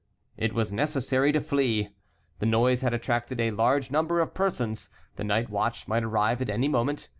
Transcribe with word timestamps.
It 0.35 0.55
was 0.55 0.73
necessary 0.73 1.31
to 1.31 1.39
flee. 1.39 1.89
The 2.39 2.47
noise 2.47 2.81
had 2.81 2.91
attracted 2.91 3.39
a 3.39 3.51
large 3.51 3.91
number 3.91 4.19
of 4.19 4.33
persons; 4.33 4.89
the 5.15 5.23
night 5.23 5.51
watch 5.51 5.87
might 5.87 6.01
arrive 6.03 6.41
at 6.41 6.49
any 6.49 6.67
moment. 6.69 7.07